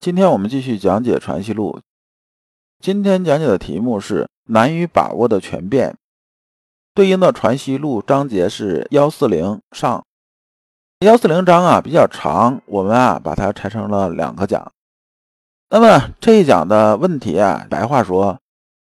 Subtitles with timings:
[0.00, 1.76] 今天我们继续讲解《传习录》，
[2.82, 5.94] 今天讲解的题目是难于把握的全变，
[6.94, 10.02] 对应的《传习录》章节是幺四零上。
[11.00, 14.72] 幺四零章啊比较长，我们啊把它拆成了两个讲。
[15.68, 18.38] 那么这一讲的问题啊，白话说，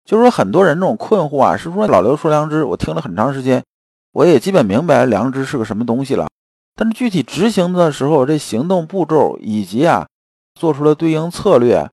[0.06, 3.64] 就是说很多人这种困惑啊，是说老刘说良知，我听了很长时间，
[4.12, 6.30] 我也基本明白良知是个什么东西了，
[6.76, 10.08] 但是具体执行的时候，这行动步骤以及啊。
[10.58, 11.90] 做出了对应策略，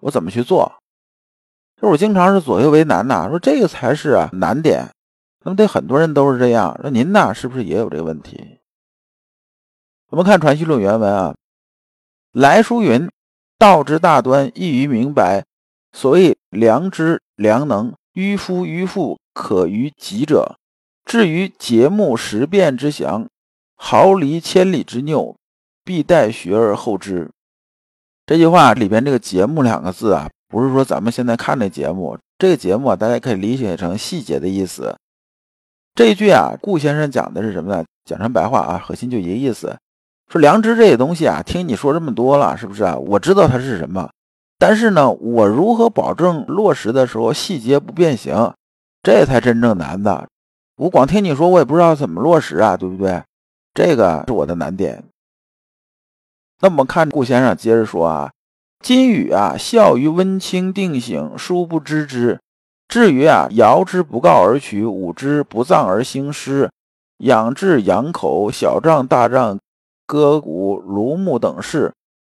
[0.00, 0.72] 我怎么去做？
[1.80, 4.90] 就我经常是左右为难呐，说这个才是啊难点。
[5.44, 6.76] 那么对很多人都是这样。
[6.82, 8.58] 那您呢，是不是也有这个问题？
[10.08, 11.34] 我们看《传习录》原文啊，
[12.32, 13.08] 来书云
[13.58, 15.44] ：“道之大端，易于明白。
[15.92, 20.56] 所谓良知、良能，迂夫迂妇，可于己者。
[21.04, 23.28] 至于节目十变之详，
[23.76, 25.36] 毫厘千里之拗，
[25.84, 27.30] 必待学而后知。”
[28.26, 34.96] 这句话里边这个“节目”两个字啊，不是说咱们现在看的节目，这个节目啊，大家可以理解成细节的意思。
[35.94, 37.84] 这一句啊，顾先生讲的是什么呢？
[38.04, 39.78] 讲成白话啊，核心就一个意思，
[40.28, 42.96] 说良知这些东西啊，听你说这么多了，是不是啊？
[42.96, 44.10] 我知道它是什么，
[44.58, 48.52] 但是呢，我如何保证落实的时候细节不变形，
[49.04, 50.26] 这才真正难的。
[50.76, 53.22] 我光听你说，我也不知道怎么落实啊，对不对？
[53.72, 55.04] 这个是我的难点。
[56.60, 58.30] 那我们看顾先生接着说啊，
[58.80, 62.38] 今语啊，孝于温清定省，殊不知之；
[62.88, 66.70] 至于啊，尧之不告而取，武之不葬而兴师，
[67.18, 69.58] 养志养口，小仗大仗，
[70.06, 71.92] 歌鼓庐木等事，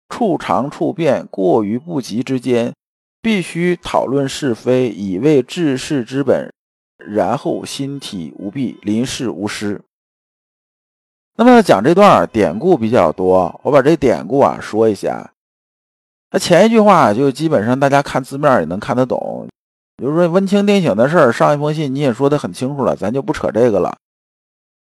[0.09, 2.73] 处常处变，过于不及之间，
[3.21, 6.49] 必须讨论是非，以为治世之本，
[6.97, 9.81] 然后心体无弊，临事无失。
[11.35, 15.31] 那么讲这段典故比较多，我把这典故啊说一下。
[16.31, 19.47] 那前一句话就基本上大家看字面也能看得懂，
[19.97, 23.97] 比如说温清定省的事儿，上一封信你也说得很清楚了，咱就不扯这个了。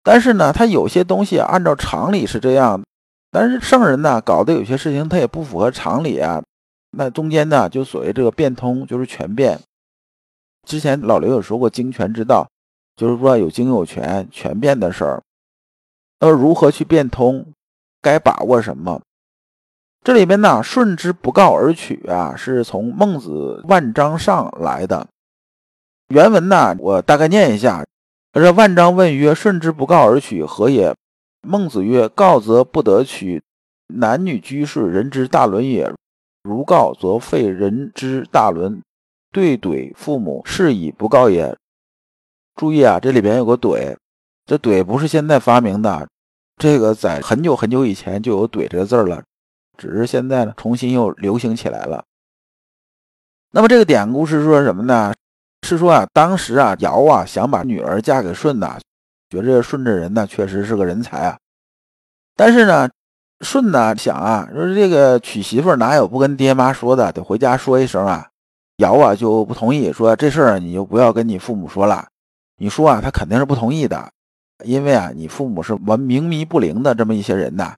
[0.03, 2.83] 但是呢，他有些东西按照常理是这样，
[3.31, 6.43] 但是圣人呢搞的有些事情他也不符合常理啊。
[6.91, 9.61] 那中间呢就所谓这个变通，就是权变。
[10.67, 12.49] 之前老刘有说过经权之道，
[12.97, 15.23] 就是说有经有权，权变的事儿。
[16.23, 17.53] 要如何去变通？
[18.01, 19.03] 该把握什么？
[20.05, 25.09] 这里边呢，顺之不告而取啊，是从孟子万章上来的。
[26.09, 27.85] 原文呢，我大概念一下：
[28.33, 30.95] 这万章问曰：“顺之不告而取，何也？”
[31.43, 33.43] 孟子曰：“告则不得取，
[33.89, 35.93] 男女居士人之大伦也；
[36.45, 38.81] 如告，则废人之大伦。
[39.33, 41.57] 对怼父母，是以不告也。”
[42.55, 43.97] 注意啊，这里边有个怼，
[44.47, 46.09] 这怼不是现在发明的。
[46.63, 49.21] 这个在很久很久以前就有“怼”这个字了，
[49.77, 52.05] 只是现在呢重新又流行起来了。
[53.51, 55.13] 那么这个典故是说什么呢？
[55.67, 58.79] 是说啊，当时啊，尧啊想把女儿嫁给舜呐，
[59.29, 61.37] 觉得舜这人呢确实是个人才啊。
[62.37, 62.89] 但是呢，
[63.41, 68.29] 舜呢想啊，说这个娶媳妇哪有不跟爹妈说的，得回家说一声啊。
[68.77, 72.07] 尧啊就不同意，说这事儿你就不要跟你父母说了，
[72.59, 74.13] 你说啊，他肯定是不同意的。
[74.65, 77.75] 因为啊，你父母是文明迷不灵的这么一些人呐，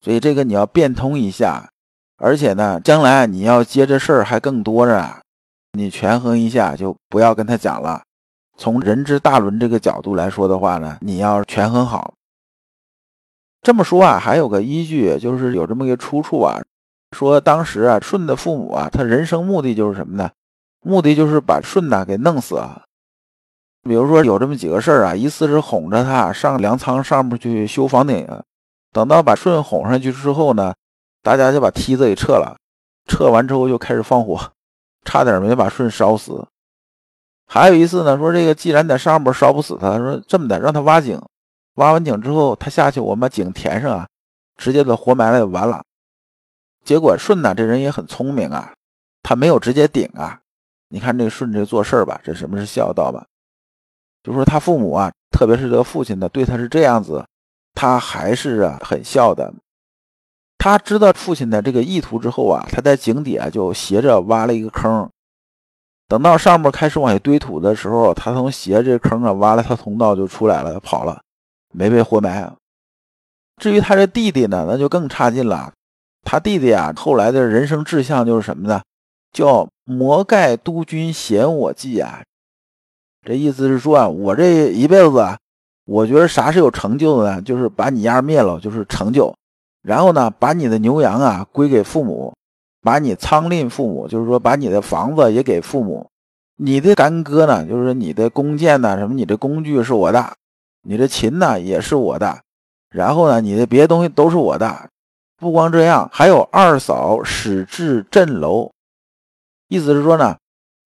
[0.00, 1.70] 所以这个你要变通一下，
[2.16, 5.22] 而且呢，将来你要接这事儿还更多着，
[5.72, 8.02] 你权衡一下，就不要跟他讲了。
[8.56, 12.14] 从人之大伦这个角度来说的话呢，你要权衡好。
[13.62, 16.60] 这么说啊，还有个依据，就是有这么一个出处啊，
[17.16, 20.30] 说当时啊，舜的父母啊，他人生目的就是什么呢？
[20.80, 22.82] 目的就是把舜呐给弄死啊。
[23.82, 28.26] 比如说有这么几个事儿啊，一次是哄着他上粮仓上面去修房顶，
[28.92, 30.74] 等到把舜哄上去之后呢，
[31.22, 32.56] 大家就把梯子给撤了，
[33.06, 34.52] 撤完之后就开始放火，
[35.04, 36.46] 差点没把舜烧死。
[37.46, 41.18] 还有一次呢，说这个既然在上面烧不死他，说这么的让他挖井，
[41.76, 44.06] 挖完井之后他下去，我们把井填上啊，
[44.56, 45.82] 直接的活埋了就完了。
[46.84, 48.74] 结果舜呢这人也很聪明啊，
[49.22, 50.40] 他没有直接顶啊。
[50.90, 53.26] 你看这个舜这做事儿吧，这什么是孝道吧？
[54.22, 57.24] 就说他父母啊，特别是这个父亲呢，对他是这样子，
[57.74, 59.52] 他还是啊很孝的。
[60.58, 65.08] 他知道父亲的这个意图之后啊，他在井底啊就斜着挖了一个坑。
[66.08, 71.20] 等到上面开始往下堆土的时候，他从斜这坑啊挖了条通道就出来了，跑了，
[71.72, 72.52] 没被活埋。
[73.58, 75.72] 至于他这弟弟呢，那就更差劲了。
[76.24, 78.82] 他弟弟啊，后来的人生志向就是什么呢？
[79.32, 82.22] 叫魔盖督军嫌我计啊。
[83.24, 85.38] 这意思是说啊，我这一辈子啊，
[85.84, 87.42] 我觉得啥是有成就的呢？
[87.42, 89.34] 就是把你家灭了，就是成就。
[89.82, 92.34] 然后呢，把你的牛羊啊归给父母，
[92.82, 96.08] 把你仓吝父母，就是说把你的房子也给父母。
[96.56, 100.34] 你的干戈呢，就是你的弓箭呢，什么你的工具是我的，
[100.82, 102.40] 你的琴呢也是我的。
[102.90, 104.88] 然后呢，你的别的东西都是我的。
[105.36, 108.72] 不光这样，还有二嫂使至镇楼，
[109.68, 110.36] 意思是说呢，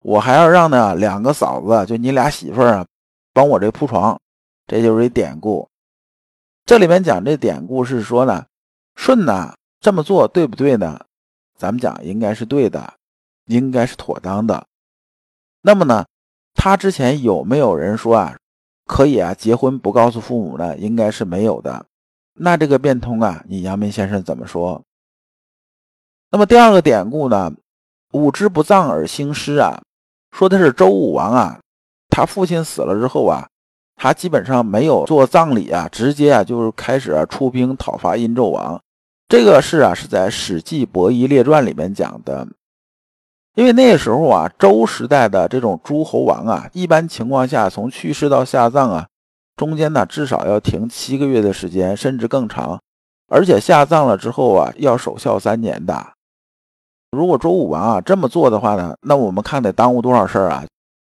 [0.02, 2.87] 我还要让呢两个嫂子，就你俩媳妇儿啊，
[3.32, 4.20] 帮我这铺床。
[4.66, 5.69] 这就是一典故。
[6.64, 8.44] 这里面讲这典故是说呢。
[8.94, 11.00] 舜呢这么做对不对呢？
[11.56, 12.94] 咱们讲应该是对的，
[13.46, 14.66] 应该是妥当的。
[15.62, 16.04] 那么呢，
[16.54, 18.37] 他之前有没有人说啊，
[18.87, 20.76] 可以啊结婚不告诉父母呢？
[20.76, 21.87] 应该是没有的。
[22.34, 24.82] 那这个变通啊，你阳明先生怎么说？
[26.31, 27.52] 那么第二个典故呢，
[28.12, 29.82] 五之不葬而兴师啊，
[30.32, 31.61] 说的是周武王啊，
[32.08, 33.46] 他父亲死了之后啊。
[33.94, 38.81] 他基本上没有做葬礼啊，直接啊就是开始出兵讨伐殷纣王。
[39.29, 42.49] 这个事啊是在《史记·伯夷列传》里面讲的。
[43.55, 49.06] 因为那时候啊，周时代的这种诸侯王啊，一般情况下从去世到下葬啊，
[49.55, 52.81] 中间呢至少要停七个月的时间，甚至更长。
[53.28, 56.14] 而且下葬了之后啊，要守孝三年的。
[57.12, 60.64] 如果周武王啊这么做的话呢，那我们看得耽误多少事儿啊？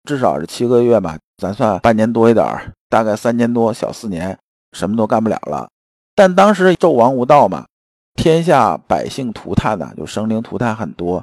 [0.09, 1.19] 至少是七个月吧。
[1.37, 4.39] 咱算半年多一点儿，大概三年多小四年，
[4.73, 5.69] 什么都干不了了。
[6.15, 7.67] 但当时纣王无道嘛，
[8.15, 11.23] 天下百姓涂炭呐，就生灵涂炭很多。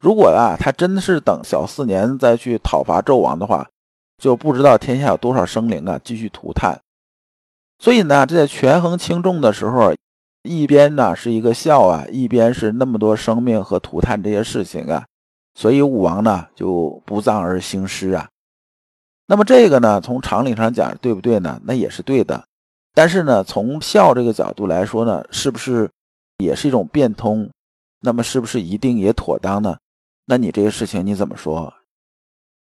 [0.00, 3.66] 如果啊，他真的是等小四年再去讨伐纣王的话，
[4.18, 6.78] 就不知道天下有多少生灵啊继续涂炭。
[7.78, 9.94] 所以呢，这在权衡轻重的时候，
[10.42, 15.04] 一边呢是一个孝啊，一边是那么多生命和涂炭这些事情啊，
[15.54, 18.28] 所以武王呢就不葬而兴师啊。
[19.26, 21.60] 那么这个呢，从常理上讲对不对呢？
[21.64, 22.42] 那也是对的。
[22.94, 25.90] 但是呢，从孝这个角度来说呢，是不是
[26.38, 27.50] 也是一种变通？
[28.00, 29.76] 那么是不是一定也妥当呢？
[30.26, 31.74] 那你这个事情你怎么说？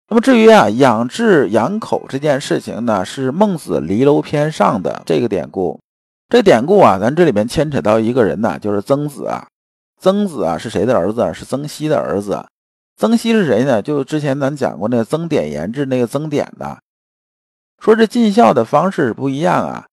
[0.10, 5.80] 那么至于啊，养志养口这件事情呢，是孟子离楼篇上的这个典故。
[6.34, 9.46] 这典故啊，咱这里面牵扯到一个人呢，就是曾子啊。
[10.00, 11.32] 曾子啊，是谁的儿子？
[11.32, 12.44] 是曾皙的儿子。
[12.98, 13.84] 曾皙是谁呢？
[13.84, 16.80] 就之前咱讲过那个曾点研制那个曾点的，
[17.80, 19.86] 说这尽孝的方式不一样啊。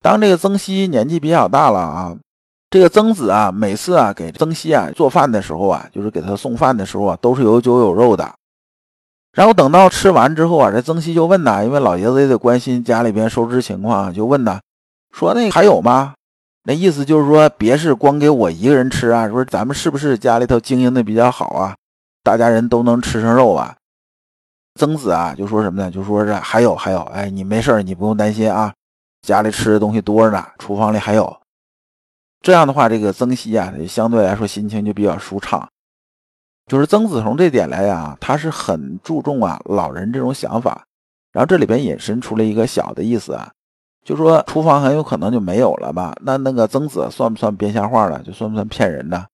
[0.00, 2.16] 当这个曾皙年纪比较大了啊，
[2.70, 8.32] 这个曾子啊，每次啊给曾皙啊做饭的时候啊，就是给他送饭的时候啊，都是有酒有肉的。
[9.32, 14.60] 然后等到吃完之后啊，这曾皙就问呐，因为老爷子也得关心家里边收支情况，就问呐，
[15.12, 16.14] 说那还有吗？
[16.64, 21.74] 那意思就是说，别是光给我一个人吃啊，说咱们是不是家里头经营的比较好啊？
[22.22, 23.74] 大家人都能吃上肉啊！
[24.74, 25.90] 曾子啊，就说什么呢？
[25.90, 28.74] 就说是还有还有，哎，你没事你不用担心啊，
[29.22, 31.34] 家里吃的东西多着呢，厨房里还有。
[32.42, 35.66] 这样的话，这个曾皙啊，相对来说心情就比较舒畅。
[36.66, 40.84] 就是曾子从这点来讲，他是很注重啊老人这种想法。
[41.32, 43.50] 然后这里边引申出了一个小的意思啊，
[44.08, 46.16] 就说厨房很有可能就没有了吧？
[46.22, 48.18] 那那个曾子算不算编瞎话了？
[48.22, 49.26] 就算不算骗人呢？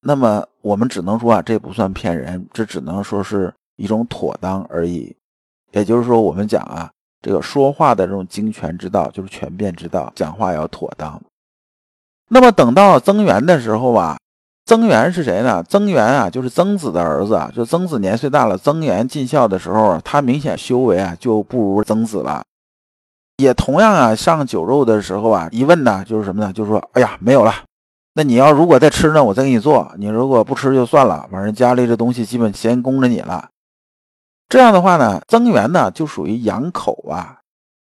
[0.00, 5.14] 那么我们只能说啊，这不算骗人，这只能说是一种妥当而已。
[5.72, 11.20] 也就是说，我们讲啊，这个说话的这种精权之道，就是权变之道，讲话要妥当。
[12.30, 14.16] 那么等到曾元的时候啊，
[14.64, 15.62] 曾元是谁呢？
[15.62, 17.38] 曾元啊，就是曾子的儿子。
[17.54, 22.42] 就曾子年岁大了，曾元尽孝的时候，他明显修为啊就不如曾子了。
[23.36, 26.52] 也同样啊，上酒肉的时候啊，一问呢，就是什么呢？
[26.52, 27.52] 就是说，哎呀，没有了。
[28.14, 29.90] 那你要如果再吃呢，我再给你做。
[29.98, 33.48] 你如果不吃就算了，反正家里这东西基本先供着你了。
[34.48, 37.38] 这样的话呢，增援呢就属于养口啊，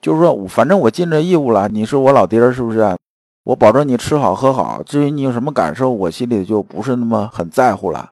[0.00, 2.96] 就是说，反正我尽这义务了，你是我老爹是不是？
[3.44, 4.82] 我保证你吃好喝好。
[4.82, 8.08] 至于你有什么感受，我心里就不是那么很在乎了。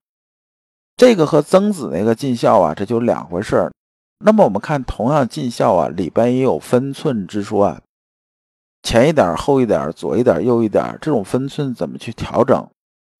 [0.99, 3.73] 这个和曾子那个尽孝啊，这就两回事儿。
[4.25, 7.81] 那么我们看，同样尽孝啊，里边也有分寸之说啊。
[8.83, 12.67] 前一点后一点左一点右一点这种分寸怎么去调整？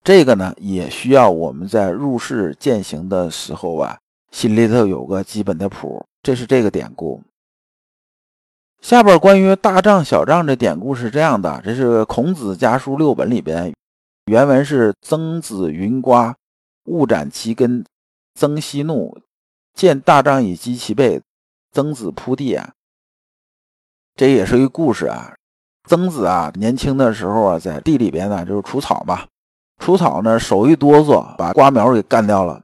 [0.03, 3.99] 这个呢，也需要我们在入世践行的时候啊，
[4.33, 6.05] 心里头有个基本的谱。
[6.23, 7.23] 这是这个典故。
[8.81, 13.73] 下边关于大丈小丈这典故是这样的：这是孔子家书六本里边
[14.27, 16.35] 原文是“曾子云瓜，
[16.87, 17.85] 勿斩其根。
[18.35, 19.17] 曾息怒，
[19.75, 21.21] 见大杖以击其背，
[21.73, 22.73] 曾子扑地啊。”
[24.15, 25.35] 这也是一个故事啊。
[25.89, 29.27] 曾子啊，年轻的时候啊，在地里边呢，就是除草嘛。
[29.79, 32.63] 除草呢，手一哆嗦，把瓜苗给干掉了。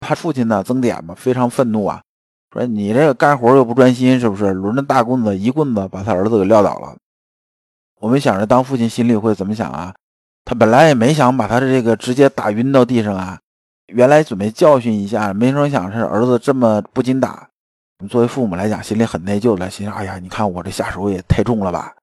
[0.00, 2.02] 他父亲呢，曾点嘛，非常愤怒啊，
[2.52, 6.96] 说：“你这个干活又不专心，是不是？”抡着大棍子，一棍子把他儿子给撂倒了。
[8.00, 9.94] 我们想着，当父亲心里会怎么想啊？
[10.44, 13.40] 他本来也没想把他的这个直接打晕到地上啊，
[13.88, 17.48] 原来准备教训一下，没成想是儿子这么不禁打。
[18.08, 21.94] 作为父母来讲，心里很内疚了，心想：“哎呀，你看我这下手也太重了吧。”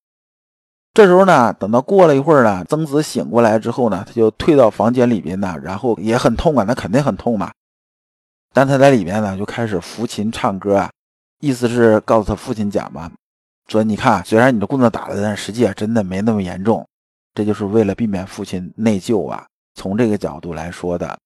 [0.93, 7.51] 这时候呢，等到过了一会儿呢，曾子醒过来之后呢，他就退到房间里边呢，然后也很痛啊，那肯定很痛嘛。
[8.53, 10.89] 但他在里边呢，就开始抚琴唱歌啊，
[11.39, 13.11] 意思是告诉他父亲讲嘛，
[13.67, 16.85] 说你看，虽然你的棍子打了，但实际啊，真的没那么严重。
[17.33, 21.17] 这就是为了避免父亲内疚啊，从这个角度来说的。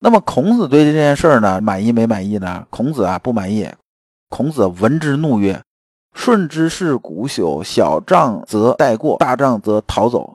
[0.00, 2.66] 那么孔子对这件事儿呢，满意没满意呢？
[2.70, 3.68] 孔子啊，不满意。
[4.28, 5.60] 孔子闻之怒曰。
[6.12, 10.34] 顺之是古朽，小仗则带过，大仗则逃走。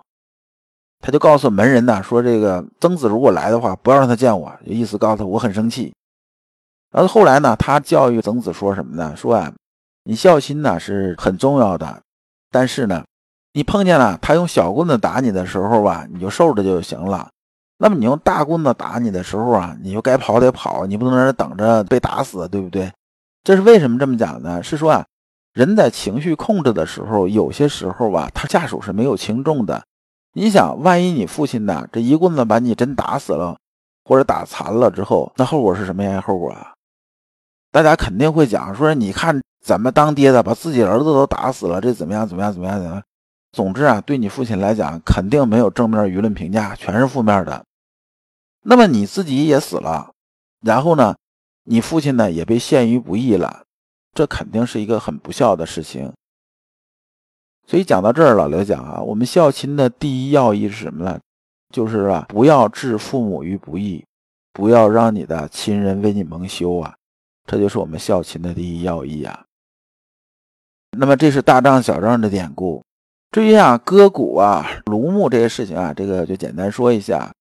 [1.02, 5.94] 他就告诉门人呢，说这个曾子如果来的话，不要让他见我，就意思告诉他我很生气。
[6.92, 9.14] 然后后来呢，他教育曾子说什么呢？
[9.18, 9.52] 说啊，
[10.06, 12.02] 你孝心呢是很重要的，
[12.50, 13.04] 但是呢，
[13.52, 17.28] 你碰见了他用小棍子打你的时候吧，你就受着就行了。
[17.77, 22.91] 那么你用大棍子打你的时候啊，你就该跑得跑，你不能在那等着被打死，对不对？
[23.44, 24.63] 这是为什么这么讲呢？
[24.63, 25.05] 是说啊。
[25.53, 29.82] 人在情绪控制的时候，有些时候吧，他下手是没有轻重的。
[30.34, 33.55] 你想，万一你父亲呢，这一棍子把你真打死了，
[34.03, 36.74] 或者打残了之后，那后果是什么样后果啊？
[37.72, 42.27] 大家肯定会讲说，你看咱们当爹的把自己儿子都打死了，这怎么样？
[42.27, 42.51] 怎么样？
[42.51, 42.77] 怎么样？
[42.77, 43.03] 怎么样？
[43.56, 47.64] 总之啊，对你父亲来讲，肯定没有正面舆论评价，全是负面的。
[48.64, 50.12] 那么你自己也死了，
[50.60, 51.16] 然后呢，
[51.64, 53.64] 你父亲呢也被陷于不义了。
[54.14, 56.12] 这肯定是一个很不孝的事情，
[57.66, 61.18] 所以讲到这儿，老刘讲啊，我们孝亲的第一要义是什么呢？
[61.74, 64.04] 就是啊，不要置父母于不义，
[64.52, 66.94] 不要让你的亲人为你蒙羞啊，
[67.46, 69.46] 这就是我们孝亲的第一要义啊。
[70.98, 72.84] 那么这是大仗小仗的典故。
[73.36, 77.34] 至于啊割骨啊、庐墓这些事情啊，这个就简单说一下。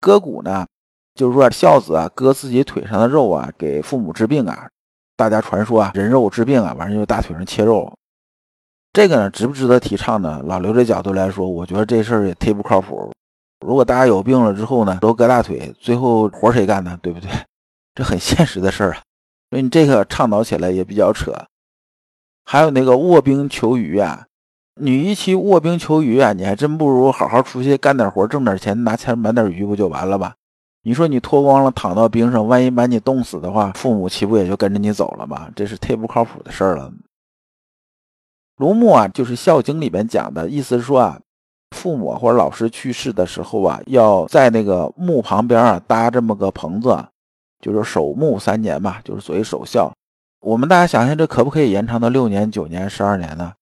[0.00, 0.66] 割骨呢，
[1.14, 4.68] 就是说孝子啊割自己腿上的肉啊，给父母治病啊。
[5.14, 7.96] 大家传说啊，人肉治病啊，完事就大腿上切肉，
[8.92, 10.42] 这个呢值不值得提倡呢？
[10.44, 13.12] 老刘这角度来说，我觉得这事儿也忒不靠谱。
[13.64, 16.98] 如果大家有病了之后呢，都割大腿，最后活谁干呢？
[17.00, 17.30] 对不对？
[17.94, 19.02] 这很现实的事儿啊。
[19.50, 21.32] 所以你这个倡导起来也比较扯。
[22.44, 24.26] 还有那个卧冰求鱼啊，
[24.78, 30.34] 你与其卧冰求鱼啊，你还真不如好好出去干点活，挣点钱，拿钱买点鱼不就完了吗？
[30.82, 35.48] 你说你脱光了躺到冰上，万一把你冻死的话，父母岂不也就跟着你走了吗？
[35.56, 36.92] 这是忒不靠谱的事儿了。
[38.58, 41.18] 庐墓啊，就是《孝经》里边讲的意思是说啊，
[41.74, 47.02] 父母或者老师去世的时候啊，要在那个墓旁边啊搭这么个棚子，
[47.60, 49.90] 就是守墓三年吧，就是所谓守孝。
[50.40, 53.54] 我们大家想想，这可不可以延长到六年、九年、十二年呢？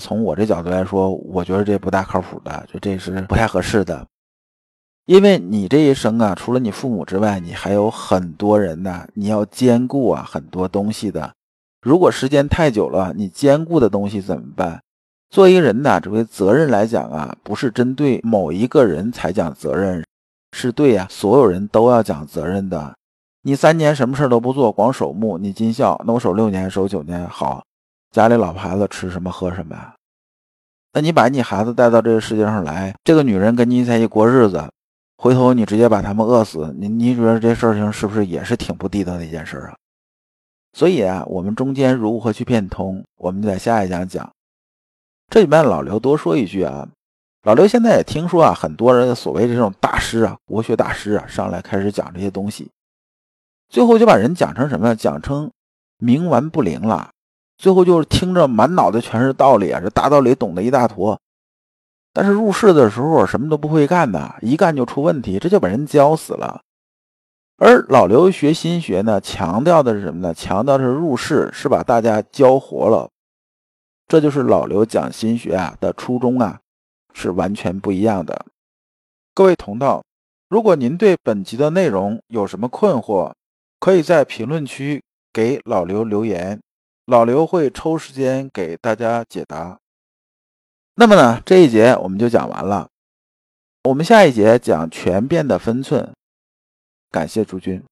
[0.00, 4.06] 从我这角度来说，我觉得这不大靠谱的，就这是不太合适的。
[5.06, 11.32] 因为你这一生啊，除了你父母之外，你还有很多人呢，你要兼顾啊很多东西的。
[11.82, 14.80] 如果时间太久了，你兼顾的东西怎么办？
[15.30, 20.04] 作为一个人呢，作为责任来讲啊，不是针对某一个人才讲责任，
[20.52, 22.94] 是对呀，所有人都要讲责任的。
[23.42, 27.64] 你三年什么事都不做，光守墓，你尽孝，那我守六年，守九年，好，
[28.10, 29.94] 家里老婆孩子吃什么喝什么呀？
[30.92, 34.68] 那你把你孩子带到这个世界上来，这个女人跟你在一起过日子。
[35.16, 39.76] 回头你直接把他们饿死，你你觉得这事情是不是也是挺不地道的一件事啊？
[40.72, 44.28] 所以啊，我们中间如何去变通，我们在下一讲讲。
[45.28, 46.88] 这里面老刘多说一句啊，
[47.44, 52.68] 老刘现在也听说啊，很多人所谓这种大师啊，国学大师啊，上来开始讲这些东西，
[53.68, 54.96] 最后就把人讲成什么？
[54.96, 55.52] 讲成
[55.98, 57.10] 冥顽不灵了，
[57.60, 61.20] 最后就是听着满脑子全是道理啊，这大道理懂得一大坨。
[62.14, 66.62] 但是入世的时候什么都不会干的，一干就出问题，这就把人教死了。
[67.58, 70.32] 而老刘学心学呢，强调的是什么呢？
[70.32, 73.10] 强调的是入世，是把大家教活了。
[74.08, 76.60] 这就是老刘讲心学啊的初衷啊，
[77.12, 78.46] 是完全不一样的。
[79.34, 80.02] 各位同道，
[80.48, 83.32] 如果您对本集的内容有什么困惑，
[83.78, 86.58] 可以在评论区给老刘留言，
[87.10, 89.80] 老刘会抽时间给大家解答。
[90.94, 92.88] 那么呢，这一节我们就讲完了。
[93.82, 96.14] 我们下一节讲权变的分寸。
[97.10, 97.82] 感谢诸君。